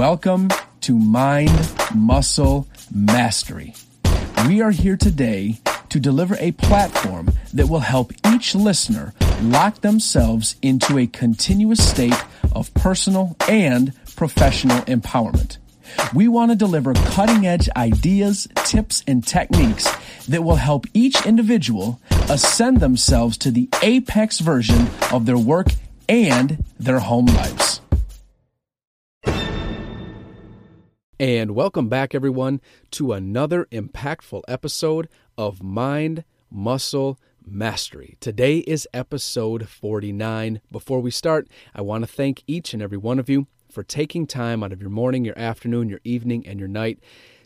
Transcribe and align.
Welcome 0.00 0.48
to 0.80 0.98
Mind 0.98 1.74
Muscle 1.94 2.66
Mastery. 2.90 3.74
We 4.48 4.62
are 4.62 4.70
here 4.70 4.96
today 4.96 5.60
to 5.90 6.00
deliver 6.00 6.36
a 6.40 6.52
platform 6.52 7.32
that 7.52 7.68
will 7.68 7.80
help 7.80 8.14
each 8.32 8.54
listener 8.54 9.12
lock 9.42 9.82
themselves 9.82 10.56
into 10.62 10.96
a 10.96 11.06
continuous 11.06 11.86
state 11.86 12.14
of 12.52 12.72
personal 12.72 13.36
and 13.46 13.92
professional 14.16 14.78
empowerment. 14.84 15.58
We 16.14 16.28
want 16.28 16.50
to 16.50 16.56
deliver 16.56 16.94
cutting 16.94 17.46
edge 17.46 17.68
ideas, 17.76 18.48
tips, 18.64 19.04
and 19.06 19.22
techniques 19.26 19.86
that 20.28 20.42
will 20.42 20.56
help 20.56 20.86
each 20.94 21.26
individual 21.26 22.00
ascend 22.30 22.80
themselves 22.80 23.36
to 23.36 23.50
the 23.50 23.68
apex 23.82 24.38
version 24.38 24.88
of 25.12 25.26
their 25.26 25.36
work 25.36 25.66
and 26.08 26.64
their 26.78 27.00
home 27.00 27.26
lives. 27.26 27.82
And 31.20 31.50
welcome 31.50 31.90
back, 31.90 32.14
everyone, 32.14 32.62
to 32.92 33.12
another 33.12 33.66
impactful 33.66 34.40
episode 34.48 35.06
of 35.36 35.62
Mind, 35.62 36.24
Muscle, 36.50 37.20
Mastery. 37.44 38.16
Today 38.20 38.60
is 38.60 38.88
episode 38.94 39.68
49. 39.68 40.62
Before 40.72 41.00
we 41.00 41.10
start, 41.10 41.46
I 41.74 41.82
want 41.82 42.04
to 42.04 42.10
thank 42.10 42.42
each 42.46 42.72
and 42.72 42.82
every 42.82 42.96
one 42.96 43.18
of 43.18 43.28
you 43.28 43.48
for 43.70 43.82
taking 43.82 44.26
time 44.26 44.62
out 44.62 44.72
of 44.72 44.80
your 44.80 44.88
morning, 44.88 45.26
your 45.26 45.38
afternoon, 45.38 45.90
your 45.90 46.00
evening, 46.04 46.46
and 46.46 46.58
your 46.58 46.70
night 46.70 46.98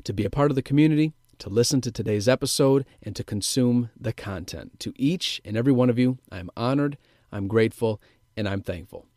to 0.04 0.12
be 0.12 0.24
a 0.24 0.30
part 0.30 0.52
of 0.52 0.54
the 0.54 0.62
community, 0.62 1.12
to 1.38 1.48
listen 1.48 1.80
to 1.80 1.90
today's 1.90 2.28
episode, 2.28 2.86
and 3.02 3.16
to 3.16 3.24
consume 3.24 3.90
the 4.00 4.12
content. 4.12 4.78
To 4.78 4.92
each 4.94 5.42
and 5.44 5.56
every 5.56 5.72
one 5.72 5.90
of 5.90 5.98
you, 5.98 6.18
I'm 6.30 6.48
honored, 6.56 6.96
I'm 7.32 7.48
grateful, 7.48 8.00
and 8.36 8.48
I'm 8.48 8.60
thankful. 8.60 9.08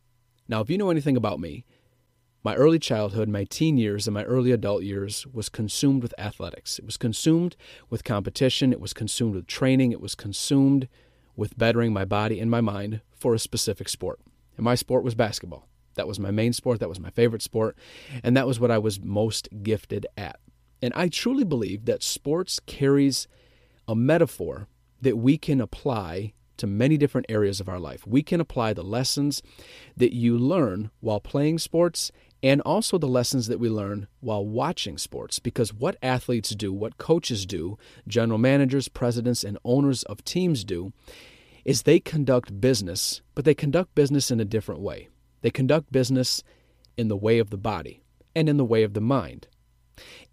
Now, 0.48 0.62
if 0.62 0.68
you 0.68 0.78
know 0.78 0.90
anything 0.90 1.16
about 1.16 1.38
me, 1.38 1.64
my 2.48 2.54
early 2.54 2.78
childhood, 2.78 3.28
my 3.28 3.44
teen 3.44 3.76
years, 3.76 4.06
and 4.06 4.14
my 4.14 4.24
early 4.24 4.52
adult 4.52 4.82
years 4.82 5.26
was 5.34 5.50
consumed 5.50 6.02
with 6.02 6.14
athletics. 6.16 6.78
It 6.78 6.86
was 6.86 6.96
consumed 6.96 7.56
with 7.90 8.04
competition, 8.04 8.72
it 8.72 8.80
was 8.80 8.94
consumed 8.94 9.34
with 9.34 9.46
training, 9.46 9.92
it 9.92 10.00
was 10.00 10.14
consumed 10.14 10.88
with 11.36 11.58
bettering 11.58 11.92
my 11.92 12.06
body 12.06 12.40
and 12.40 12.50
my 12.50 12.62
mind 12.62 13.02
for 13.14 13.34
a 13.34 13.38
specific 13.38 13.86
sport. 13.86 14.18
And 14.56 14.64
my 14.64 14.76
sport 14.76 15.04
was 15.04 15.14
basketball. 15.14 15.68
That 15.96 16.08
was 16.08 16.18
my 16.18 16.30
main 16.30 16.54
sport, 16.54 16.80
that 16.80 16.88
was 16.88 16.98
my 16.98 17.10
favorite 17.10 17.42
sport, 17.42 17.76
and 18.24 18.34
that 18.34 18.46
was 18.46 18.58
what 18.58 18.70
I 18.70 18.78
was 18.78 18.98
most 18.98 19.50
gifted 19.62 20.06
at. 20.16 20.40
And 20.80 20.94
I 20.94 21.08
truly 21.08 21.44
believe 21.44 21.84
that 21.84 22.02
sports 22.02 22.60
carries 22.60 23.28
a 23.86 23.94
metaphor 23.94 24.68
that 25.02 25.18
we 25.18 25.36
can 25.36 25.60
apply 25.60 26.32
to 26.58 26.66
many 26.66 26.96
different 26.96 27.26
areas 27.28 27.60
of 27.60 27.68
our 27.68 27.78
life. 27.78 28.06
We 28.06 28.22
can 28.22 28.40
apply 28.40 28.74
the 28.74 28.82
lessons 28.82 29.42
that 29.96 30.14
you 30.14 30.36
learn 30.36 30.90
while 31.00 31.20
playing 31.20 31.58
sports 31.58 32.12
and 32.42 32.60
also 32.62 32.98
the 32.98 33.08
lessons 33.08 33.48
that 33.48 33.58
we 33.58 33.68
learn 33.68 34.06
while 34.20 34.46
watching 34.46 34.98
sports. 34.98 35.38
Because 35.38 35.74
what 35.74 35.96
athletes 36.02 36.50
do, 36.50 36.72
what 36.72 36.98
coaches 36.98 37.46
do, 37.46 37.78
general 38.06 38.38
managers, 38.38 38.88
presidents, 38.88 39.44
and 39.44 39.58
owners 39.64 40.02
of 40.04 40.24
teams 40.24 40.64
do, 40.64 40.92
is 41.64 41.82
they 41.82 42.00
conduct 42.00 42.60
business, 42.60 43.20
but 43.34 43.44
they 43.44 43.54
conduct 43.54 43.94
business 43.94 44.30
in 44.30 44.40
a 44.40 44.44
different 44.44 44.80
way. 44.80 45.08
They 45.42 45.50
conduct 45.50 45.92
business 45.92 46.42
in 46.96 47.08
the 47.08 47.16
way 47.16 47.38
of 47.38 47.50
the 47.50 47.56
body 47.56 48.02
and 48.34 48.48
in 48.48 48.56
the 48.56 48.64
way 48.64 48.82
of 48.82 48.94
the 48.94 49.00
mind. 49.00 49.48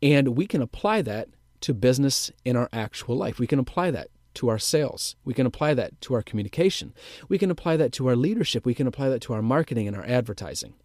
And 0.01 0.29
we 0.29 0.45
can 0.47 0.61
apply 0.61 1.01
that 1.03 1.29
to 1.61 1.73
business 1.73 2.31
in 2.43 2.55
our 2.55 2.69
actual 2.71 3.17
life. 3.17 3.39
We 3.39 3.47
can 3.47 3.59
apply 3.59 3.91
that 3.91 4.09
to 4.35 4.49
our 4.49 4.59
sales. 4.59 5.15
We 5.25 5.33
can 5.33 5.45
apply 5.45 5.73
that 5.75 5.99
to 6.01 6.13
our 6.13 6.21
communication. 6.21 6.93
We 7.27 7.37
can 7.37 7.49
apply 7.49 7.77
that 7.77 7.91
to 7.93 8.07
our 8.07 8.15
leadership. 8.15 8.65
We 8.65 8.75
can 8.75 8.87
apply 8.87 9.09
that 9.09 9.21
to 9.23 9.33
our 9.33 9.41
marketing 9.41 9.87
and 9.87 9.95
our 9.97 10.05
advertising. 10.05 10.75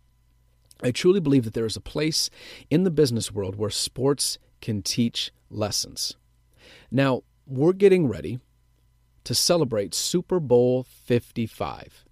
I 0.83 0.91
truly 0.91 1.21
believe 1.21 1.45
that 1.45 1.55
there 1.55 1.67
is 1.67 1.77
a 1.77 1.81
place 1.81 2.31
in 2.71 2.85
the 2.85 2.91
business 2.91 3.33
world 3.33 3.57
where 3.57 3.71
sports 3.71 4.39
can 4.61 4.83
teach 4.83 5.33
lessons. 5.51 6.17
Now, 6.91 7.23
we're 7.47 7.73
getting 7.73 8.09
ready 8.09 8.41
to 9.25 9.35
celebrate 9.35 9.95
Super 9.95 10.41
Bowl 10.41 10.85
55. 10.85 12.05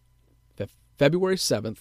February 0.99 1.37
7th, 1.37 1.79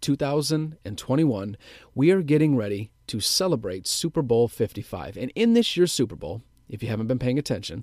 2021, 0.00 1.56
we 1.92 2.12
are 2.12 2.22
getting 2.22 2.54
ready 2.54 2.92
to 3.08 3.18
celebrate 3.18 3.84
Super 3.84 4.22
Bowl 4.22 4.46
55. 4.46 5.16
And 5.16 5.32
in 5.34 5.54
this 5.54 5.76
year's 5.76 5.92
Super 5.92 6.14
Bowl, 6.14 6.42
if 6.68 6.80
you 6.80 6.88
haven't 6.88 7.08
been 7.08 7.18
paying 7.18 7.40
attention, 7.40 7.82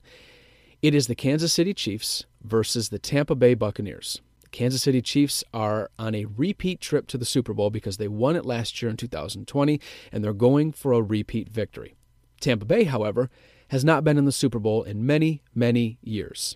it 0.81 0.96
is 0.96 1.07
the 1.07 1.16
Kansas 1.16 1.52
City 1.52 1.74
Chiefs 1.74 2.24
versus 2.42 2.88
the 2.88 3.00
Tampa 3.00 3.36
Bay 3.36 3.53
Buccaneers. 3.53 4.22
Kansas 4.56 4.84
City 4.84 5.02
Chiefs 5.02 5.44
are 5.54 5.92
on 6.00 6.16
a 6.16 6.24
repeat 6.24 6.80
trip 6.80 7.08
to 7.08 7.18
the 7.18 7.26
Super 7.26 7.54
Bowl 7.54 7.70
because 7.70 7.98
they 7.98 8.08
won 8.08 8.38
it 8.38 8.46
last 8.46 8.82
year 8.82 8.90
in 8.90 8.96
2020 8.96 9.82
and 10.14 10.24
they're 10.24 10.32
going 10.32 10.72
for 10.72 10.94
a 10.94 11.02
repeat 11.02 11.50
victory. 11.50 11.94
Tampa 12.40 12.64
Bay, 12.64 12.86
however, 12.86 13.30
has 13.72 13.84
not 13.84 14.06
been 14.06 14.18
in 14.18 14.24
the 14.24 14.32
Super 14.32 14.58
Bowl 14.58 14.84
in 14.84 15.06
many, 15.06 15.44
many 15.54 15.98
years. 16.02 16.56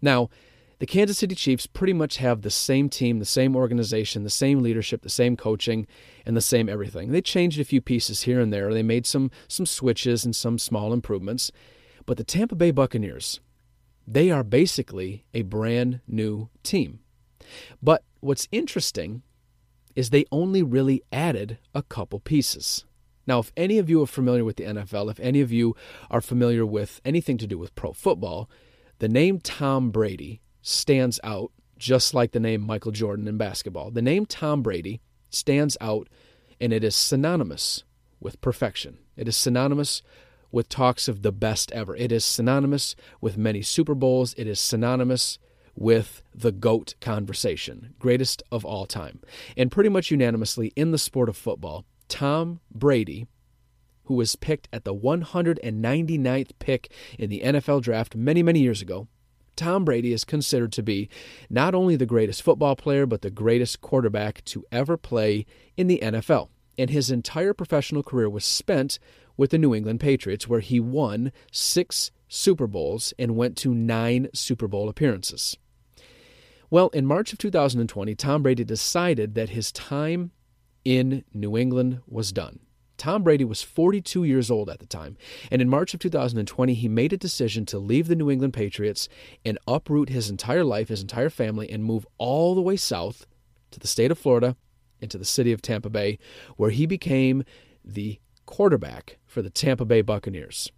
Now, 0.00 0.30
the 0.78 0.86
Kansas 0.86 1.18
City 1.18 1.34
Chiefs 1.34 1.66
pretty 1.66 1.92
much 1.92 2.16
have 2.16 2.40
the 2.40 2.50
same 2.50 2.88
team, 2.88 3.18
the 3.18 3.26
same 3.26 3.54
organization, 3.54 4.24
the 4.24 4.30
same 4.30 4.62
leadership, 4.62 5.02
the 5.02 5.10
same 5.10 5.36
coaching, 5.36 5.86
and 6.24 6.34
the 6.34 6.40
same 6.40 6.70
everything. 6.70 7.12
They 7.12 7.20
changed 7.20 7.60
a 7.60 7.64
few 7.64 7.82
pieces 7.82 8.22
here 8.22 8.40
and 8.40 8.54
there. 8.54 8.72
They 8.72 8.82
made 8.82 9.04
some 9.04 9.30
some 9.48 9.66
switches 9.66 10.24
and 10.24 10.34
some 10.34 10.58
small 10.58 10.94
improvements. 10.94 11.52
But 12.06 12.16
the 12.16 12.24
Tampa 12.24 12.54
Bay 12.54 12.70
Buccaneers, 12.70 13.40
they 14.06 14.30
are 14.30 14.42
basically 14.42 15.26
a 15.34 15.42
brand 15.42 16.00
new 16.08 16.48
team. 16.62 17.00
But 17.82 18.02
what's 18.20 18.48
interesting 18.52 19.22
is 19.94 20.10
they 20.10 20.24
only 20.32 20.62
really 20.62 21.02
added 21.12 21.58
a 21.74 21.82
couple 21.82 22.18
pieces. 22.20 22.84
Now, 23.26 23.38
if 23.38 23.52
any 23.56 23.78
of 23.78 23.88
you 23.88 24.02
are 24.02 24.06
familiar 24.06 24.44
with 24.44 24.56
the 24.56 24.64
NFL, 24.64 25.10
if 25.10 25.20
any 25.20 25.40
of 25.40 25.50
you 25.52 25.74
are 26.10 26.20
familiar 26.20 26.66
with 26.66 27.00
anything 27.04 27.38
to 27.38 27.46
do 27.46 27.58
with 27.58 27.74
pro 27.74 27.92
football, 27.92 28.50
the 28.98 29.08
name 29.08 29.38
Tom 29.38 29.90
Brady 29.90 30.40
stands 30.62 31.20
out 31.24 31.50
just 31.78 32.14
like 32.14 32.32
the 32.32 32.40
name 32.40 32.60
Michael 32.60 32.92
Jordan 32.92 33.28
in 33.28 33.36
basketball. 33.36 33.90
The 33.90 34.02
name 34.02 34.26
Tom 34.26 34.62
Brady 34.62 35.00
stands 35.30 35.76
out 35.80 36.08
and 36.60 36.72
it 36.72 36.84
is 36.84 36.94
synonymous 36.94 37.84
with 38.20 38.40
perfection. 38.40 38.98
It 39.16 39.28
is 39.28 39.36
synonymous 39.36 40.02
with 40.50 40.68
talks 40.68 41.08
of 41.08 41.22
the 41.22 41.32
best 41.32 41.72
ever. 41.72 41.96
It 41.96 42.12
is 42.12 42.24
synonymous 42.24 42.94
with 43.20 43.36
many 43.36 43.60
Super 43.60 43.94
Bowls. 43.94 44.34
It 44.38 44.46
is 44.46 44.60
synonymous 44.60 45.38
with 45.76 46.22
the 46.34 46.52
GOAT 46.52 46.94
conversation, 47.00 47.94
greatest 47.98 48.42
of 48.50 48.64
all 48.64 48.86
time. 48.86 49.20
And 49.56 49.70
pretty 49.70 49.90
much 49.90 50.10
unanimously 50.10 50.72
in 50.76 50.90
the 50.90 50.98
sport 50.98 51.28
of 51.28 51.36
football, 51.36 51.84
Tom 52.08 52.60
Brady, 52.72 53.26
who 54.04 54.14
was 54.14 54.36
picked 54.36 54.68
at 54.72 54.84
the 54.84 54.94
199th 54.94 56.50
pick 56.58 56.92
in 57.18 57.30
the 57.30 57.40
NFL 57.40 57.82
draft 57.82 58.14
many, 58.14 58.42
many 58.42 58.60
years 58.60 58.82
ago, 58.82 59.08
Tom 59.56 59.84
Brady 59.84 60.12
is 60.12 60.24
considered 60.24 60.72
to 60.72 60.82
be 60.82 61.08
not 61.48 61.74
only 61.74 61.96
the 61.96 62.06
greatest 62.06 62.42
football 62.42 62.74
player, 62.76 63.06
but 63.06 63.22
the 63.22 63.30
greatest 63.30 63.80
quarterback 63.80 64.44
to 64.46 64.64
ever 64.72 64.96
play 64.96 65.46
in 65.76 65.86
the 65.86 66.00
NFL. 66.02 66.48
And 66.76 66.90
his 66.90 67.10
entire 67.10 67.54
professional 67.54 68.02
career 68.02 68.28
was 68.28 68.44
spent 68.44 68.98
with 69.36 69.50
the 69.50 69.58
New 69.58 69.74
England 69.74 70.00
Patriots, 70.00 70.48
where 70.48 70.60
he 70.60 70.80
won 70.80 71.32
six 71.52 72.10
Super 72.28 72.66
Bowls 72.66 73.14
and 73.18 73.36
went 73.36 73.56
to 73.58 73.74
nine 73.74 74.28
Super 74.34 74.66
Bowl 74.66 74.88
appearances. 74.88 75.56
Well, 76.74 76.88
in 76.88 77.06
March 77.06 77.32
of 77.32 77.38
2020, 77.38 78.16
Tom 78.16 78.42
Brady 78.42 78.64
decided 78.64 79.36
that 79.36 79.50
his 79.50 79.70
time 79.70 80.32
in 80.84 81.22
New 81.32 81.56
England 81.56 82.00
was 82.04 82.32
done. 82.32 82.58
Tom 82.96 83.22
Brady 83.22 83.44
was 83.44 83.62
42 83.62 84.24
years 84.24 84.50
old 84.50 84.68
at 84.68 84.80
the 84.80 84.86
time, 84.86 85.16
and 85.52 85.62
in 85.62 85.68
March 85.68 85.94
of 85.94 86.00
2020, 86.00 86.74
he 86.74 86.88
made 86.88 87.12
a 87.12 87.16
decision 87.16 87.64
to 87.66 87.78
leave 87.78 88.08
the 88.08 88.16
New 88.16 88.28
England 88.28 88.54
Patriots 88.54 89.08
and 89.44 89.56
uproot 89.68 90.08
his 90.08 90.28
entire 90.28 90.64
life, 90.64 90.88
his 90.88 91.00
entire 91.00 91.30
family, 91.30 91.70
and 91.70 91.84
move 91.84 92.08
all 92.18 92.56
the 92.56 92.60
way 92.60 92.74
south 92.74 93.24
to 93.70 93.78
the 93.78 93.86
state 93.86 94.10
of 94.10 94.18
Florida 94.18 94.56
and 95.00 95.08
to 95.12 95.18
the 95.18 95.24
city 95.24 95.52
of 95.52 95.62
Tampa 95.62 95.90
Bay, 95.90 96.18
where 96.56 96.70
he 96.70 96.86
became 96.86 97.44
the 97.84 98.18
quarterback 98.46 99.18
for 99.26 99.42
the 99.42 99.48
Tampa 99.48 99.84
Bay 99.84 100.02
Buccaneers. 100.02 100.72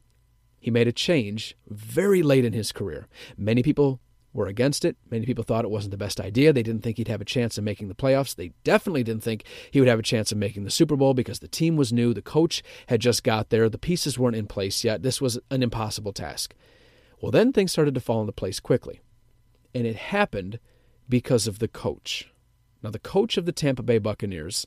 He 0.60 0.70
made 0.70 0.88
a 0.88 0.92
change 0.92 1.56
very 1.66 2.22
late 2.22 2.44
in 2.44 2.52
his 2.52 2.70
career. 2.70 3.08
Many 3.38 3.62
people 3.62 3.98
were 4.36 4.46
against 4.46 4.84
it. 4.84 4.96
Many 5.10 5.24
people 5.24 5.42
thought 5.42 5.64
it 5.64 5.70
wasn't 5.70 5.92
the 5.92 5.96
best 5.96 6.20
idea. 6.20 6.52
They 6.52 6.62
didn't 6.62 6.82
think 6.82 6.98
he'd 6.98 7.08
have 7.08 7.22
a 7.22 7.24
chance 7.24 7.56
of 7.56 7.64
making 7.64 7.88
the 7.88 7.94
playoffs. 7.94 8.36
They 8.36 8.52
definitely 8.62 9.02
didn't 9.02 9.22
think 9.24 9.44
he 9.70 9.80
would 9.80 9.88
have 9.88 9.98
a 9.98 10.02
chance 10.02 10.30
of 10.30 10.38
making 10.38 10.64
the 10.64 10.70
Super 10.70 10.94
Bowl 10.94 11.14
because 11.14 11.38
the 11.38 11.48
team 11.48 11.76
was 11.76 11.92
new. 11.92 12.12
The 12.12 12.22
coach 12.22 12.62
had 12.88 13.00
just 13.00 13.24
got 13.24 13.48
there. 13.48 13.68
The 13.68 13.78
pieces 13.78 14.18
weren't 14.18 14.36
in 14.36 14.46
place 14.46 14.84
yet. 14.84 15.02
This 15.02 15.20
was 15.20 15.38
an 15.50 15.62
impossible 15.62 16.12
task. 16.12 16.54
Well, 17.20 17.32
then 17.32 17.52
things 17.52 17.72
started 17.72 17.94
to 17.94 18.00
fall 18.00 18.20
into 18.20 18.32
place 18.32 18.60
quickly. 18.60 19.00
And 19.74 19.86
it 19.86 19.96
happened 19.96 20.58
because 21.08 21.46
of 21.46 21.58
the 21.58 21.68
coach. 21.68 22.30
Now, 22.82 22.90
the 22.90 22.98
coach 22.98 23.38
of 23.38 23.46
the 23.46 23.52
Tampa 23.52 23.82
Bay 23.82 23.98
Buccaneers, 23.98 24.66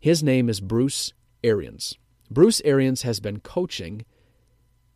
his 0.00 0.22
name 0.22 0.48
is 0.48 0.60
Bruce 0.60 1.12
Arians. 1.44 1.96
Bruce 2.28 2.60
Arians 2.64 3.02
has 3.02 3.20
been 3.20 3.38
coaching 3.40 4.04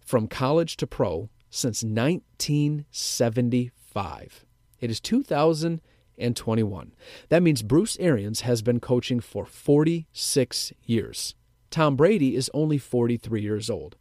from 0.04 0.26
college 0.26 0.76
to 0.78 0.86
pro 0.86 1.30
since 1.48 1.84
1975 1.84 3.70
five. 3.90 4.44
It 4.80 4.90
is 4.90 5.00
2021. 5.00 6.92
That 7.28 7.42
means 7.42 7.62
Bruce 7.62 7.96
Arians 7.98 8.42
has 8.42 8.62
been 8.62 8.80
coaching 8.80 9.20
for 9.20 9.44
46 9.44 10.72
years. 10.84 11.34
Tom 11.70 11.96
Brady 11.96 12.34
is 12.36 12.50
only 12.54 12.78
43 12.78 13.40
years 13.42 13.70
old. 13.70 13.96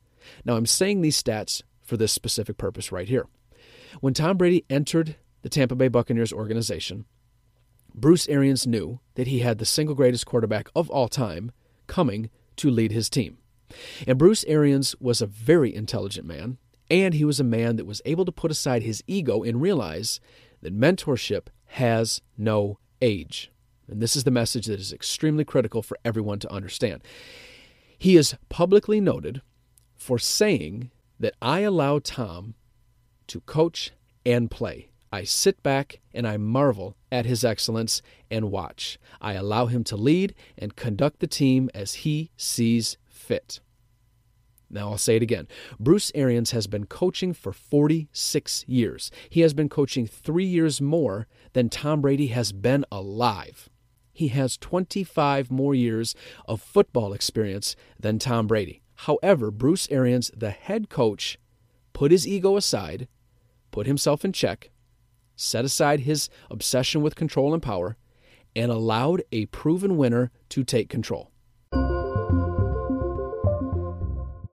Now, 0.45 0.55
I'm 0.55 0.65
saying 0.65 1.01
these 1.01 1.21
stats 1.21 1.61
for 1.83 1.97
this 1.97 2.13
specific 2.13 2.57
purpose 2.57 2.91
right 2.91 3.07
here. 3.07 3.27
When 3.99 4.13
Tom 4.13 4.37
Brady 4.37 4.65
entered 4.69 5.15
the 5.41 5.49
Tampa 5.49 5.75
Bay 5.75 5.87
Buccaneers 5.87 6.33
organization, 6.33 7.05
Bruce 7.93 8.27
Arians 8.27 8.67
knew 8.67 8.99
that 9.15 9.27
he 9.27 9.39
had 9.39 9.57
the 9.57 9.65
single 9.65 9.95
greatest 9.95 10.25
quarterback 10.25 10.69
of 10.75 10.89
all 10.89 11.07
time 11.07 11.51
coming 11.87 12.29
to 12.57 12.69
lead 12.69 12.91
his 12.91 13.09
team. 13.09 13.37
And 14.07 14.17
Bruce 14.17 14.43
Arians 14.45 14.95
was 14.99 15.21
a 15.21 15.27
very 15.27 15.73
intelligent 15.73 16.25
man, 16.27 16.57
and 16.89 17.13
he 17.13 17.25
was 17.25 17.39
a 17.39 17.43
man 17.43 17.75
that 17.75 17.85
was 17.85 18.01
able 18.05 18.25
to 18.25 18.31
put 18.31 18.51
aside 18.51 18.83
his 18.83 19.03
ego 19.07 19.43
and 19.43 19.61
realize 19.61 20.19
that 20.61 20.77
mentorship 20.77 21.47
has 21.67 22.21
no 22.37 22.79
age. 23.01 23.51
And 23.87 24.01
this 24.01 24.15
is 24.15 24.23
the 24.23 24.31
message 24.31 24.67
that 24.67 24.79
is 24.79 24.93
extremely 24.93 25.43
critical 25.43 25.81
for 25.81 25.97
everyone 26.05 26.39
to 26.39 26.51
understand. 26.51 27.01
He 27.97 28.15
is 28.15 28.35
publicly 28.49 29.01
noted 29.01 29.41
for 29.97 30.19
saying 30.19 30.91
that 31.19 31.35
I 31.41 31.61
allow 31.61 31.99
Tom 31.99 32.55
to 33.27 33.41
coach 33.41 33.91
and 34.25 34.49
play. 34.49 34.89
I 35.11 35.23
sit 35.23 35.61
back 35.63 35.99
and 36.13 36.27
I 36.27 36.37
marvel 36.37 36.95
at 37.11 37.25
his 37.25 37.43
excellence 37.43 38.01
and 38.29 38.51
watch. 38.51 38.99
I 39.19 39.33
allow 39.33 39.65
him 39.65 39.83
to 39.85 39.95
lead 39.95 40.35
and 40.57 40.75
conduct 40.75 41.19
the 41.19 41.27
team 41.27 41.69
as 41.73 41.95
he 41.95 42.31
sees 42.37 42.97
fit. 43.07 43.59
Now 44.69 44.91
I'll 44.91 44.97
say 44.97 45.15
it 45.15 45.23
again. 45.23 45.47
Bruce 45.79 46.11
Arians 46.13 46.51
has 46.51 46.67
been 46.67 46.85
coaching 46.85 47.33
for 47.33 47.51
46 47.51 48.65
years. 48.67 49.11
He 49.29 49.41
has 49.41 49.53
been 49.53 49.69
coaching 49.69 50.05
three 50.05 50.45
years 50.45 50.79
more 50.79 51.27
than 51.53 51.69
Tom 51.69 52.01
Brady 52.01 52.27
has 52.27 52.51
been 52.51 52.85
alive. 52.91 53.69
He 54.13 54.27
has 54.29 54.57
25 54.57 55.49
more 55.49 55.73
years 55.73 56.13
of 56.45 56.61
football 56.61 57.13
experience 57.13 57.75
than 57.99 58.19
Tom 58.19 58.47
Brady. 58.47 58.81
However, 58.95 59.49
Bruce 59.49 59.87
Arians, 59.89 60.29
the 60.35 60.51
head 60.51 60.89
coach, 60.89 61.39
put 61.93 62.11
his 62.11 62.27
ego 62.27 62.57
aside, 62.57 63.07
put 63.71 63.87
himself 63.87 64.25
in 64.25 64.33
check, 64.33 64.71
set 65.35 65.63
aside 65.63 66.01
his 66.01 66.29
obsession 66.51 67.01
with 67.01 67.15
control 67.15 67.53
and 67.53 67.63
power, 67.63 67.95
and 68.55 68.71
allowed 68.71 69.23
a 69.31 69.45
proven 69.47 69.95
winner 69.95 70.31
to 70.49 70.65
take 70.65 70.89
control. 70.89 71.31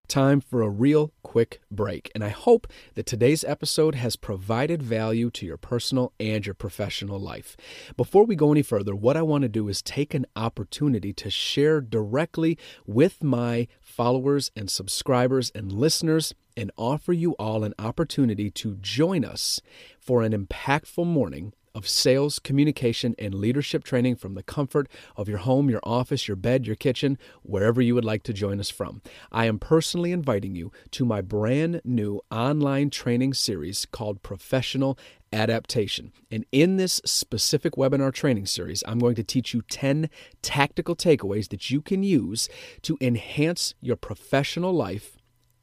Time 0.09 0.41
for 0.41 0.63
a 0.63 0.71
real 0.71 1.13
quick 1.25 1.61
break, 1.69 2.13
and 2.15 2.23
I 2.23 2.29
hope 2.29 2.69
that 2.95 3.07
today's 3.07 3.43
episode 3.43 3.97
has 3.97 4.15
provided 4.15 4.81
value 4.81 5.31
to 5.31 5.45
your 5.45 5.57
personal 5.57 6.13
and 6.21 6.47
your 6.47 6.55
professional 6.55 7.19
life. 7.19 7.57
Before 7.97 8.25
we 8.25 8.37
go 8.37 8.53
any 8.53 8.63
further, 8.63 8.95
what 8.95 9.17
I 9.17 9.23
want 9.23 9.43
to 9.43 9.49
do 9.49 9.67
is 9.67 9.83
take 9.83 10.15
an 10.15 10.25
opportunity 10.37 11.13
to 11.15 11.29
share 11.29 11.81
directly 11.81 12.57
with 12.87 13.25
my 13.25 13.67
followers 13.81 14.53
and 14.55 14.71
subscribers 14.71 15.51
and 15.57 15.73
listeners 15.73 16.33
and 16.57 16.71
offer 16.79 17.13
you 17.13 17.33
all 17.33 17.65
an 17.65 17.75
opportunity 17.77 18.49
to 18.53 18.77
join 18.77 19.25
us 19.25 19.61
for 19.99 20.23
an 20.23 20.33
impactful 20.33 21.05
morning 21.05 21.53
of 21.77 21.87
sales, 21.87 22.39
communication, 22.39 23.15
and 23.19 23.35
leadership 23.35 23.85
training 23.85 24.17
from 24.17 24.35
the 24.35 24.43
comfort 24.43 24.89
of 25.15 25.29
your 25.29 25.39
home, 25.39 25.69
your 25.69 25.81
office, 25.85 26.27
your 26.27 26.37
bed, 26.37 26.67
your 26.67 26.75
kitchen, 26.75 27.19
wherever 27.43 27.83
you 27.83 27.95
would 27.95 28.05
like 28.05 28.23
to 28.23 28.33
join 28.33 28.59
us 28.59 28.71
from. 28.71 29.03
I 29.31 29.45
am 29.45 29.59
personally 29.59 30.11
inviting 30.11 30.57
you 30.57 30.73
to 30.93 31.05
my 31.05 31.21
brand 31.21 31.83
new 31.85 32.23
online 32.31 32.89
training 32.89 33.35
series 33.35 33.85
called 33.85 34.23
Professional 34.23 34.99
Adaptation. 35.35 36.13
And 36.31 36.47
in 36.51 36.79
this 36.79 37.03
specific 37.05 37.75
webinar 37.75 38.13
training 38.13 38.47
series, 38.47 38.83
I'm 38.89 38.99
going 38.99 39.17
to 39.17 39.25
teach 39.25 39.53
you 39.53 39.61
10 39.61 40.09
tactical 40.41 40.97
takeaways 40.97 41.51
that 41.51 41.71
you 41.71 41.83
can 41.83 42.03
use 42.03 42.49
to 42.83 42.97
enhance 43.03 43.75
your 43.83 43.97
professional 43.97 44.73
life 44.73 45.16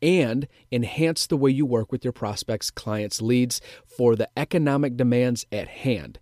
and 0.04 0.48
enhance 0.72 1.26
the 1.26 1.38
way 1.38 1.50
you 1.50 1.66
work 1.66 1.92
with 1.92 2.04
your 2.04 2.12
prospects, 2.12 2.70
clients, 2.70 3.22
leads 3.22 3.62
for 3.86 4.16
the 4.16 4.30
economic 4.38 4.98
demands 4.98 5.46
at 5.52 5.70
hand. 5.70 6.20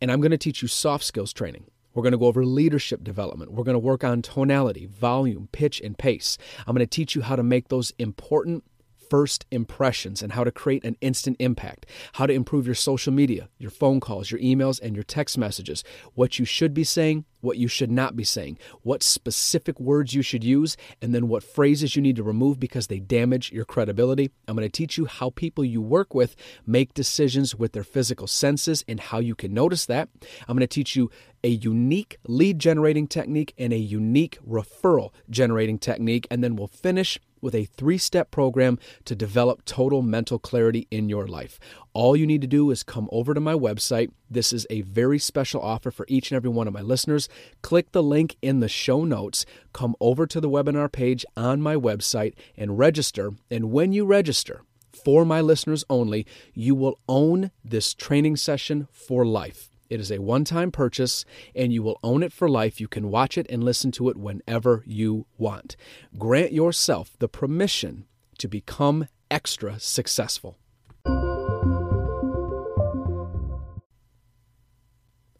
And 0.00 0.12
I'm 0.12 0.20
going 0.20 0.32
to 0.32 0.38
teach 0.38 0.60
you 0.60 0.68
soft 0.68 1.02
skills 1.02 1.32
training. 1.32 1.64
We're 1.94 2.02
going 2.02 2.12
to 2.12 2.18
go 2.18 2.26
over 2.26 2.44
leadership 2.44 3.02
development. 3.02 3.52
We're 3.52 3.64
going 3.64 3.74
to 3.74 3.78
work 3.78 4.04
on 4.04 4.22
tonality, 4.22 4.86
volume, 4.86 5.48
pitch, 5.52 5.80
and 5.80 5.96
pace. 5.96 6.38
I'm 6.66 6.74
going 6.74 6.86
to 6.86 6.86
teach 6.86 7.14
you 7.14 7.22
how 7.22 7.36
to 7.36 7.42
make 7.42 7.68
those 7.68 7.92
important 7.98 8.64
first 9.12 9.44
impressions 9.50 10.22
and 10.22 10.32
how 10.32 10.42
to 10.42 10.50
create 10.50 10.82
an 10.86 10.96
instant 11.02 11.36
impact, 11.38 11.84
how 12.14 12.24
to 12.24 12.32
improve 12.32 12.64
your 12.64 12.74
social 12.74 13.12
media, 13.12 13.46
your 13.58 13.70
phone 13.70 14.00
calls, 14.00 14.30
your 14.30 14.40
emails, 14.40 14.80
and 14.80 14.96
your 14.96 15.04
text 15.04 15.36
messages, 15.36 15.84
what 16.14 16.38
you 16.38 16.46
should 16.46 16.72
be 16.72 16.82
saying, 16.82 17.22
what 17.42 17.58
you 17.58 17.68
should 17.68 17.90
not 17.90 18.16
be 18.16 18.24
saying, 18.24 18.56
what 18.80 19.02
specific 19.02 19.78
words 19.78 20.14
you 20.14 20.22
should 20.22 20.42
use, 20.42 20.78
and 21.02 21.14
then 21.14 21.28
what 21.28 21.42
phrases 21.42 21.94
you 21.94 22.00
need 22.00 22.16
to 22.16 22.22
remove 22.22 22.58
because 22.58 22.86
they 22.86 23.00
damage 23.00 23.52
your 23.52 23.66
credibility. 23.66 24.30
I'm 24.48 24.56
going 24.56 24.66
to 24.66 24.72
teach 24.72 24.96
you 24.96 25.04
how 25.04 25.28
people 25.28 25.62
you 25.62 25.82
work 25.82 26.14
with 26.14 26.34
make 26.64 26.94
decisions 26.94 27.54
with 27.54 27.72
their 27.72 27.84
physical 27.84 28.26
senses 28.26 28.82
and 28.88 28.98
how 28.98 29.18
you 29.18 29.34
can 29.34 29.52
notice 29.52 29.84
that. 29.86 30.08
I'm 30.48 30.56
going 30.56 30.60
to 30.60 30.66
teach 30.66 30.96
you 30.96 31.10
a 31.44 31.48
unique 31.48 32.16
lead 32.26 32.58
generating 32.58 33.06
technique 33.06 33.52
and 33.58 33.74
a 33.74 33.78
unique 33.78 34.38
referral 34.48 35.10
generating 35.28 35.78
technique, 35.78 36.26
and 36.30 36.42
then 36.42 36.56
we'll 36.56 36.66
finish 36.68 37.18
with 37.42 37.54
a 37.54 37.64
three 37.64 37.98
step 37.98 38.30
program 38.30 38.78
to 39.04 39.14
develop 39.14 39.64
total 39.66 40.00
mental 40.00 40.38
clarity 40.38 40.86
in 40.90 41.08
your 41.08 41.26
life. 41.26 41.60
All 41.92 42.16
you 42.16 42.26
need 42.26 42.40
to 42.40 42.46
do 42.46 42.70
is 42.70 42.82
come 42.82 43.08
over 43.12 43.34
to 43.34 43.40
my 43.40 43.52
website. 43.52 44.10
This 44.30 44.52
is 44.52 44.66
a 44.70 44.80
very 44.82 45.18
special 45.18 45.60
offer 45.60 45.90
for 45.90 46.06
each 46.08 46.30
and 46.30 46.36
every 46.36 46.48
one 46.48 46.66
of 46.66 46.72
my 46.72 46.80
listeners. 46.80 47.28
Click 47.60 47.92
the 47.92 48.02
link 48.02 48.36
in 48.40 48.60
the 48.60 48.68
show 48.68 49.04
notes, 49.04 49.44
come 49.72 49.94
over 50.00 50.26
to 50.26 50.40
the 50.40 50.48
webinar 50.48 50.90
page 50.90 51.26
on 51.36 51.60
my 51.60 51.74
website, 51.74 52.34
and 52.56 52.78
register. 52.78 53.32
And 53.50 53.72
when 53.72 53.92
you 53.92 54.06
register, 54.06 54.62
for 54.92 55.24
my 55.24 55.40
listeners 55.40 55.84
only, 55.90 56.26
you 56.54 56.74
will 56.74 56.98
own 57.08 57.50
this 57.64 57.94
training 57.94 58.36
session 58.36 58.88
for 58.92 59.26
life. 59.26 59.71
It 59.92 60.00
is 60.00 60.10
a 60.10 60.22
one 60.22 60.44
time 60.44 60.72
purchase, 60.72 61.26
and 61.54 61.70
you 61.70 61.82
will 61.82 62.00
own 62.02 62.22
it 62.22 62.32
for 62.32 62.48
life. 62.48 62.80
You 62.80 62.88
can 62.88 63.10
watch 63.10 63.36
it 63.36 63.46
and 63.50 63.62
listen 63.62 63.92
to 63.92 64.08
it 64.08 64.16
whenever 64.16 64.82
you 64.86 65.26
want. 65.36 65.76
Grant 66.16 66.50
yourself 66.50 67.14
the 67.18 67.28
permission 67.28 68.06
to 68.38 68.48
become 68.48 69.06
extra 69.30 69.78
successful. 69.78 70.56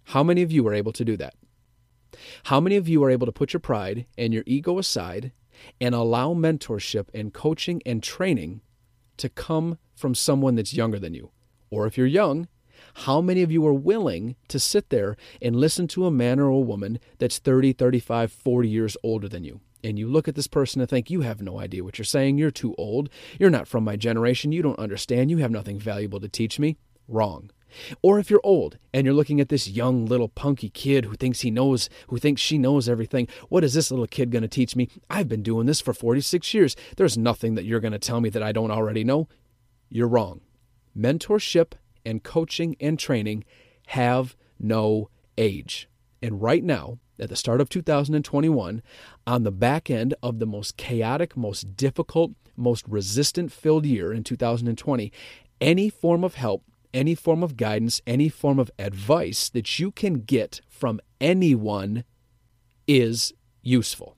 How 0.04 0.22
many 0.22 0.42
of 0.42 0.52
you 0.52 0.68
are 0.68 0.74
able 0.74 0.92
to 0.92 1.04
do 1.06 1.16
that? 1.16 1.32
How 2.44 2.60
many 2.60 2.76
of 2.76 2.86
you 2.86 3.02
are 3.04 3.10
able 3.10 3.24
to 3.24 3.32
put 3.32 3.54
your 3.54 3.60
pride 3.60 4.04
and 4.18 4.34
your 4.34 4.44
ego 4.46 4.78
aside 4.78 5.32
and 5.80 5.94
allow 5.94 6.34
mentorship 6.34 7.06
and 7.14 7.32
coaching 7.32 7.80
and 7.86 8.02
training 8.02 8.60
to 9.16 9.30
come 9.30 9.78
from 9.94 10.14
someone 10.14 10.56
that's 10.56 10.74
younger 10.74 10.98
than 10.98 11.14
you? 11.14 11.30
Or 11.70 11.86
if 11.86 11.96
you're 11.96 12.06
young, 12.06 12.48
how 12.94 13.20
many 13.20 13.42
of 13.42 13.52
you 13.52 13.66
are 13.66 13.72
willing 13.72 14.36
to 14.48 14.58
sit 14.58 14.90
there 14.90 15.16
and 15.40 15.56
listen 15.56 15.88
to 15.88 16.06
a 16.06 16.10
man 16.10 16.38
or 16.38 16.48
a 16.48 16.58
woman 16.58 16.98
that's 17.18 17.38
30, 17.38 17.72
35, 17.72 18.32
40 18.32 18.68
years 18.68 18.96
older 19.02 19.28
than 19.28 19.44
you? 19.44 19.60
And 19.84 19.98
you 19.98 20.08
look 20.08 20.28
at 20.28 20.36
this 20.36 20.46
person 20.46 20.80
and 20.80 20.88
think, 20.88 21.10
you 21.10 21.22
have 21.22 21.42
no 21.42 21.58
idea 21.58 21.82
what 21.82 21.98
you're 21.98 22.04
saying. 22.04 22.38
You're 22.38 22.50
too 22.50 22.74
old. 22.78 23.08
You're 23.38 23.50
not 23.50 23.66
from 23.66 23.84
my 23.84 23.96
generation. 23.96 24.52
You 24.52 24.62
don't 24.62 24.78
understand. 24.78 25.30
You 25.30 25.38
have 25.38 25.50
nothing 25.50 25.78
valuable 25.78 26.20
to 26.20 26.28
teach 26.28 26.58
me. 26.58 26.76
Wrong. 27.08 27.50
Or 28.02 28.18
if 28.18 28.30
you're 28.30 28.40
old 28.44 28.78
and 28.92 29.04
you're 29.04 29.14
looking 29.14 29.40
at 29.40 29.48
this 29.48 29.68
young 29.68 30.06
little 30.06 30.28
punky 30.28 30.68
kid 30.68 31.06
who 31.06 31.14
thinks 31.14 31.40
he 31.40 31.50
knows, 31.50 31.88
who 32.08 32.18
thinks 32.18 32.40
she 32.40 32.58
knows 32.58 32.88
everything, 32.88 33.28
what 33.48 33.64
is 33.64 33.74
this 33.74 33.90
little 33.90 34.06
kid 34.06 34.30
going 34.30 34.42
to 34.42 34.48
teach 34.48 34.76
me? 34.76 34.88
I've 35.10 35.28
been 35.28 35.42
doing 35.42 35.66
this 35.66 35.80
for 35.80 35.94
46 35.94 36.52
years. 36.54 36.76
There's 36.96 37.18
nothing 37.18 37.54
that 37.54 37.64
you're 37.64 37.80
going 37.80 37.92
to 37.92 37.98
tell 37.98 38.20
me 38.20 38.28
that 38.30 38.42
I 38.42 38.52
don't 38.52 38.70
already 38.70 39.04
know. 39.04 39.28
You're 39.88 40.08
wrong. 40.08 40.42
Mentorship 40.96 41.72
and 42.04 42.22
coaching 42.22 42.76
and 42.80 42.98
training 42.98 43.44
have 43.88 44.36
no 44.58 45.08
age. 45.36 45.88
And 46.22 46.40
right 46.40 46.62
now, 46.62 46.98
at 47.18 47.28
the 47.28 47.36
start 47.36 47.60
of 47.60 47.68
2021, 47.68 48.82
on 49.26 49.42
the 49.42 49.52
back 49.52 49.90
end 49.90 50.14
of 50.22 50.38
the 50.38 50.46
most 50.46 50.76
chaotic, 50.76 51.36
most 51.36 51.76
difficult, 51.76 52.32
most 52.56 52.86
resistant 52.88 53.52
filled 53.52 53.86
year 53.86 54.12
in 54.12 54.24
2020, 54.24 55.12
any 55.60 55.88
form 55.88 56.24
of 56.24 56.34
help, 56.34 56.64
any 56.92 57.14
form 57.14 57.42
of 57.42 57.56
guidance, 57.56 58.00
any 58.06 58.28
form 58.28 58.58
of 58.58 58.70
advice 58.78 59.48
that 59.48 59.78
you 59.78 59.90
can 59.90 60.14
get 60.14 60.60
from 60.68 61.00
anyone 61.20 62.04
is 62.86 63.32
useful. 63.62 64.16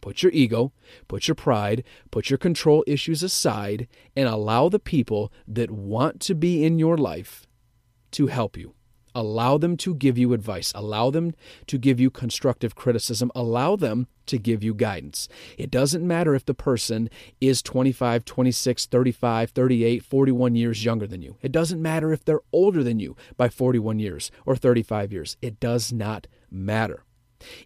Put 0.00 0.22
your 0.22 0.32
ego, 0.32 0.72
put 1.08 1.28
your 1.28 1.34
pride, 1.34 1.84
put 2.10 2.30
your 2.30 2.38
control 2.38 2.84
issues 2.86 3.22
aside, 3.22 3.88
and 4.16 4.28
allow 4.28 4.68
the 4.68 4.78
people 4.78 5.32
that 5.46 5.70
want 5.70 6.20
to 6.20 6.34
be 6.34 6.64
in 6.64 6.78
your 6.78 6.96
life 6.96 7.46
to 8.12 8.28
help 8.28 8.56
you. 8.56 8.74
Allow 9.14 9.58
them 9.58 9.76
to 9.78 9.94
give 9.94 10.16
you 10.16 10.32
advice. 10.32 10.72
Allow 10.74 11.10
them 11.10 11.34
to 11.66 11.78
give 11.78 11.98
you 11.98 12.10
constructive 12.10 12.74
criticism. 12.74 13.30
Allow 13.34 13.76
them 13.76 14.06
to 14.26 14.38
give 14.38 14.62
you 14.62 14.72
guidance. 14.72 15.28
It 15.58 15.70
doesn't 15.70 16.06
matter 16.06 16.34
if 16.34 16.44
the 16.44 16.54
person 16.54 17.10
is 17.40 17.62
25, 17.62 18.24
26, 18.24 18.86
35, 18.86 19.50
38, 19.50 20.04
41 20.04 20.54
years 20.54 20.84
younger 20.84 21.06
than 21.06 21.22
you. 21.22 21.36
It 21.42 21.50
doesn't 21.50 21.82
matter 21.82 22.12
if 22.12 22.24
they're 22.24 22.40
older 22.52 22.84
than 22.84 23.00
you 23.00 23.16
by 23.36 23.48
41 23.48 23.98
years 23.98 24.30
or 24.46 24.54
35 24.54 25.12
years. 25.12 25.36
It 25.42 25.58
does 25.58 25.92
not 25.92 26.28
matter. 26.50 27.04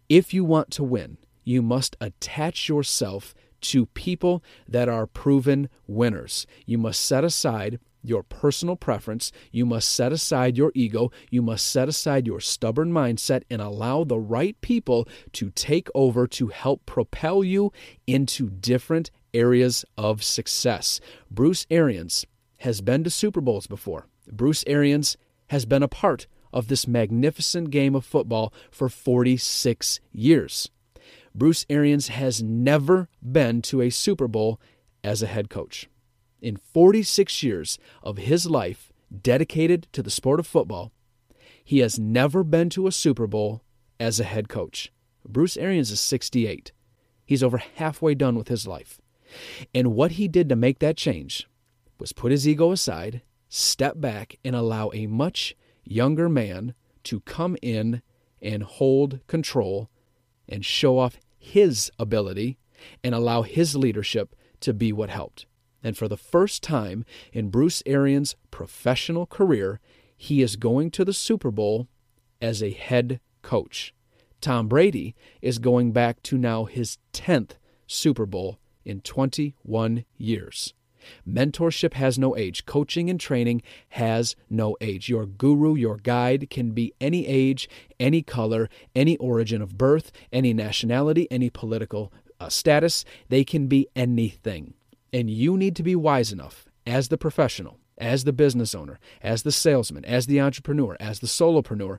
If 0.09 0.33
you 0.33 0.45
want 0.45 0.71
to 0.73 0.85
win, 0.85 1.19
you 1.45 1.63
must 1.63 1.97
attach 2.01 2.69
yourself 2.69 3.35
to 3.61 3.87
people 3.87 4.43
that 4.69 4.89
are 4.89 5.07
proven 5.07 5.69
winners. 5.87 6.47
You 6.67 6.79
must 6.79 7.01
set 7.01 7.25
aside 7.25 7.79
your 8.03 8.23
personal 8.23 8.77
preference. 8.77 9.33
You 9.51 9.65
must 9.65 9.89
set 9.89 10.13
aside 10.13 10.59
your 10.59 10.71
ego. 10.75 11.11
You 11.31 11.41
must 11.41 11.67
set 11.67 11.89
aside 11.89 12.27
your 12.27 12.41
stubborn 12.41 12.93
mindset 12.93 13.43
and 13.49 13.63
allow 13.63 14.05
the 14.05 14.19
right 14.19 14.61
people 14.61 15.09
to 15.33 15.51
take 15.51 15.89
over 15.95 16.27
to 16.27 16.49
help 16.49 16.85
propel 16.85 17.43
you 17.43 17.73
into 18.07 18.51
different 18.51 19.11
areas 19.33 19.85
of 19.97 20.23
success. 20.23 21.01
Bruce 21.31 21.67
Arians 21.71 22.27
has 22.59 22.81
been 22.83 23.03
to 23.05 23.11
Super 23.11 23.41
Bowls 23.41 23.67
before. 23.67 24.07
Bruce 24.31 24.65
Arians 24.67 25.17
has 25.49 25.65
been 25.65 25.83
a 25.83 25.89
part 25.89 26.27
of 26.53 26.69
this 26.69 26.87
magnificent 26.87 27.71
game 27.71 27.95
of 27.95 28.05
football 28.05 28.53
for 28.71 28.89
46 28.89 30.01
years. 30.13 30.71
Bruce 31.35 31.67
Arians 31.69 32.09
has 32.09 32.43
never 32.43 33.09
been 33.21 33.61
to 33.62 33.81
a 33.81 33.91
Super 33.91 34.29
Bowl 34.29 34.61
as 35.03 35.23
a 35.23 35.26
head 35.26 35.50
coach 35.50 35.88
in 36.45 36.57
46 36.57 37.43
years 37.43 37.79
of 38.03 38.19
his 38.19 38.47
life 38.47 38.93
dedicated 39.23 39.88
to 39.93 40.03
the 40.03 40.11
sport 40.11 40.38
of 40.38 40.47
football, 40.47 40.93
he 41.64 41.79
has 41.79 41.99
never 41.99 42.45
been 42.45 42.69
to 42.71 42.87
a 42.87 42.93
Super 42.93 43.26
Bowl 43.26 43.62
as 43.99 44.21
a 44.21 44.25
head 44.25 44.49
coach. 44.49 44.93
Bruce 45.26 45.57
Arians 45.57 45.91
is 45.91 46.00
68. 46.00 46.71
He's 47.25 47.43
over 47.43 47.57
halfway 47.57 48.14
done 48.14 48.37
with 48.37 48.49
his 48.49 48.67
life. 48.67 49.00
And 49.75 49.95
what 49.95 50.12
he 50.12 50.29
did 50.29 50.50
to 50.50 50.57
make 50.57 50.81
that 50.81 50.99
change 50.99 51.49
was 51.99 52.12
put 52.12 52.31
his 52.31 52.47
ego 52.47 52.71
aside, 52.71 53.23
step 53.49 53.99
back, 53.99 54.37
and 54.45 54.55
allow 54.55 54.91
a 54.93 55.07
much 55.07 55.57
younger 55.83 56.29
man 56.29 56.75
to 57.05 57.21
come 57.21 57.57
in 57.62 58.03
and 58.43 58.62
hold 58.62 59.21
control 59.26 59.88
and 60.47 60.64
show 60.64 60.99
off 60.99 61.19
his 61.45 61.93
ability 61.99 62.59
and 63.03 63.15
allow 63.15 63.43
his 63.43 63.77
leadership 63.77 64.35
to 64.61 64.73
be 64.73 64.93
what 64.93 65.11
helped. 65.11 65.47
And 65.83 65.97
for 65.97 66.09
the 66.09 66.17
first 66.17 66.63
time 66.63 67.05
in 67.33 67.51
Bruce 67.51 67.83
Arians' 67.85 68.35
professional 68.51 69.27
career, 69.27 69.79
he 70.17 70.41
is 70.41 70.57
going 70.57 70.91
to 70.93 71.05
the 71.05 71.13
Super 71.13 71.51
Bowl 71.51 71.87
as 72.41 72.63
a 72.63 72.71
head 72.71 73.21
coach. 73.43 73.95
Tom 74.41 74.69
Brady 74.69 75.15
is 75.43 75.59
going 75.59 75.93
back 75.93 76.23
to 76.25 76.39
now 76.39 76.65
his 76.65 76.99
10th 77.13 77.53
Super 77.87 78.25
Bowl 78.25 78.59
in 78.85 79.01
21 79.03 80.05
years. 80.17 80.73
Mentorship 81.28 81.94
has 81.94 82.18
no 82.18 82.37
age. 82.37 82.66
Coaching 82.66 83.11
and 83.11 83.20
training 83.20 83.62
has 83.90 84.37
no 84.50 84.76
age. 84.80 85.08
Your 85.08 85.26
guru, 85.26 85.75
your 85.75 85.96
guide 85.96 86.49
can 86.50 86.70
be 86.70 86.92
any 87.00 87.26
age, 87.26 87.68
any 87.99 88.23
color, 88.23 88.68
any 88.94 89.16
origin 89.18 89.62
of 89.62 89.78
birth, 89.78 90.12
any 90.32 90.52
nationality, 90.52 91.26
any 91.30 91.50
political 91.50 92.12
uh, 92.40 92.49
status. 92.49 93.04
They 93.28 93.44
can 93.44 93.66
be 93.66 93.88
anything. 93.94 94.75
And 95.12 95.30
you 95.30 95.56
need 95.56 95.76
to 95.76 95.82
be 95.82 95.94
wise 95.94 96.32
enough 96.32 96.66
as 96.87 97.08
the 97.08 97.18
professional, 97.18 97.78
as 97.99 98.25
the 98.25 98.32
business 98.32 98.75
owner, 98.75 98.99
as 99.23 99.42
the 99.42 99.52
salesman, 99.52 100.04
as 100.04 100.26
the 100.26 100.40
entrepreneur, 100.40 100.96
as 101.00 101.20
the 101.20 101.26
solopreneur 101.26 101.99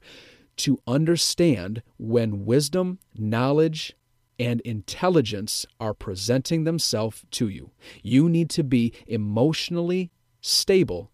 to 0.58 0.80
understand 0.88 1.82
when 1.98 2.46
wisdom, 2.46 3.00
knowledge, 3.16 3.96
and 4.40 4.62
intelligence 4.62 5.66
are 5.80 5.94
presenting 5.94 6.64
themselves 6.64 7.24
to 7.32 7.48
you. 7.48 7.72
You 8.04 8.30
need 8.30 8.50
to 8.52 8.64
be 8.64 8.94
emotionally 9.08 10.12
stable 10.42 11.12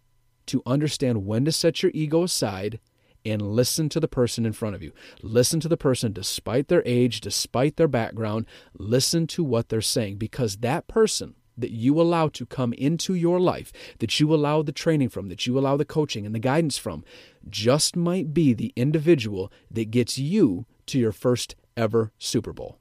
to 0.47 0.61
understand 0.65 1.25
when 1.25 1.45
to 1.45 1.51
set 1.51 1.83
your 1.83 1.91
ego 1.93 2.23
aside 2.23 2.79
and 3.23 3.41
listen 3.41 3.87
to 3.89 3.99
the 3.99 4.07
person 4.07 4.45
in 4.45 4.53
front 4.53 4.75
of 4.75 4.81
you. 4.81 4.91
Listen 5.21 5.59
to 5.59 5.67
the 5.67 5.77
person 5.77 6.11
despite 6.11 6.67
their 6.67 6.83
age, 6.85 7.21
despite 7.21 7.77
their 7.77 7.87
background. 7.87 8.45
Listen 8.77 9.27
to 9.27 9.43
what 9.43 9.69
they're 9.69 9.81
saying 9.81 10.17
because 10.17 10.57
that 10.57 10.87
person 10.87 11.35
that 11.57 11.71
you 11.71 12.01
allow 12.01 12.27
to 12.29 12.45
come 12.45 12.73
into 12.73 13.13
your 13.13 13.39
life, 13.39 13.71
that 13.99 14.19
you 14.19 14.33
allow 14.33 14.61
the 14.61 14.71
training 14.71 15.09
from, 15.09 15.29
that 15.29 15.45
you 15.45 15.59
allow 15.59 15.77
the 15.77 15.85
coaching 15.85 16.25
and 16.25 16.33
the 16.33 16.39
guidance 16.39 16.77
from, 16.77 17.03
just 17.47 17.95
might 17.95 18.33
be 18.33 18.53
the 18.53 18.73
individual 18.75 19.51
that 19.69 19.91
gets 19.91 20.17
you 20.17 20.65
to 20.87 20.97
your 20.97 21.11
first 21.11 21.55
ever 21.77 22.11
Super 22.17 22.53
Bowl. 22.53 22.80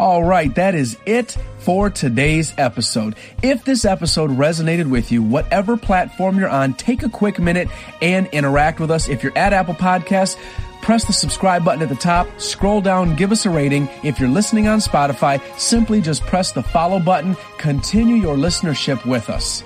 All 0.00 0.24
right, 0.24 0.54
that 0.54 0.74
is 0.74 0.96
it 1.04 1.36
for 1.58 1.90
today's 1.90 2.54
episode. 2.56 3.16
If 3.42 3.64
this 3.64 3.84
episode 3.84 4.30
resonated 4.30 4.88
with 4.88 5.12
you, 5.12 5.22
whatever 5.22 5.76
platform 5.76 6.38
you're 6.38 6.48
on, 6.48 6.72
take 6.72 7.02
a 7.02 7.10
quick 7.10 7.38
minute 7.38 7.68
and 8.00 8.26
interact 8.28 8.80
with 8.80 8.90
us. 8.90 9.10
If 9.10 9.22
you're 9.22 9.36
at 9.36 9.52
Apple 9.52 9.74
Podcasts, 9.74 10.38
press 10.80 11.04
the 11.04 11.12
subscribe 11.12 11.66
button 11.66 11.82
at 11.82 11.90
the 11.90 11.96
top, 11.96 12.26
scroll 12.40 12.80
down, 12.80 13.14
give 13.14 13.30
us 13.30 13.44
a 13.44 13.50
rating. 13.50 13.90
If 14.02 14.18
you're 14.18 14.30
listening 14.30 14.68
on 14.68 14.78
Spotify, 14.78 15.38
simply 15.58 16.00
just 16.00 16.22
press 16.22 16.50
the 16.50 16.62
follow 16.62 16.98
button. 16.98 17.36
Continue 17.58 18.14
your 18.14 18.38
listenership 18.38 19.04
with 19.04 19.28
us. 19.28 19.62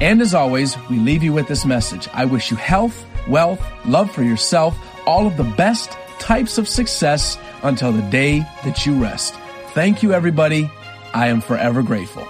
And 0.00 0.22
as 0.22 0.34
always, 0.34 0.78
we 0.88 1.00
leave 1.00 1.24
you 1.24 1.32
with 1.32 1.48
this 1.48 1.64
message. 1.64 2.08
I 2.12 2.26
wish 2.26 2.52
you 2.52 2.56
health, 2.56 3.04
wealth, 3.26 3.60
love 3.86 4.08
for 4.12 4.22
yourself, 4.22 4.78
all 5.04 5.26
of 5.26 5.36
the 5.36 5.42
best 5.42 5.90
types 6.20 6.58
of 6.58 6.68
success 6.68 7.36
until 7.64 7.90
the 7.90 8.02
day 8.02 8.38
that 8.62 8.86
you 8.86 8.94
rest. 9.02 9.34
Thank 9.74 10.04
you, 10.04 10.12
everybody. 10.12 10.70
I 11.12 11.26
am 11.26 11.40
forever 11.40 11.82
grateful. 11.82 12.24